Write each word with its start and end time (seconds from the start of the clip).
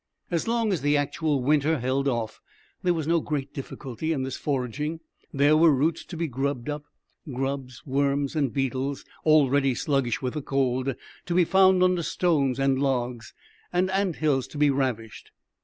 As 0.31 0.47
long 0.47 0.73
as 0.73 0.81
the 0.81 0.97
actual 0.97 1.43
winter 1.43 1.77
held 1.77 2.07
off, 2.07 2.41
there 2.81 2.95
was 2.95 3.05
no 3.05 3.19
great 3.21 3.53
difficulty 3.53 4.11
in 4.11 4.23
this 4.23 4.35
foraging. 4.35 4.99
There 5.31 5.55
were 5.55 5.69
roots 5.71 6.03
to 6.05 6.17
be 6.17 6.27
grubbed 6.27 6.69
up, 6.71 6.85
grubs, 7.31 7.85
worms, 7.85 8.35
and 8.35 8.51
beetles, 8.51 9.05
already 9.27 9.75
sluggish 9.75 10.19
with 10.19 10.33
the 10.33 10.41
cold, 10.41 10.95
to 11.27 11.35
be 11.35 11.45
found 11.45 11.83
under 11.83 12.01
stones 12.01 12.57
and 12.59 12.81
logs, 12.81 13.35
and 13.71 13.91
ant 13.91 14.15
hills 14.15 14.47
to 14.47 14.57
be 14.57 14.71
ravished. 14.71 15.29